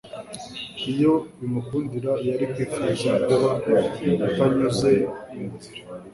Iyo 0.91 1.13
bimukundira 1.39 2.11
yari 2.27 2.45
kwifuza 2.51 3.11
kuba 3.27 3.51
atanyuze 4.27 4.91
iyo 5.33 5.45
nzira, 5.53 5.83